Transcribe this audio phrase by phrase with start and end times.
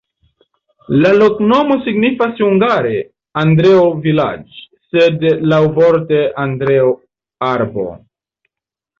[1.01, 2.93] La loknomo signifas hungare:
[3.41, 4.55] Andreo-vilaĝ',
[4.95, 7.85] sed laŭvorte Andreo-arbo.